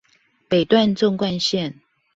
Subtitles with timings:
[0.47, 1.75] 北段縱貫線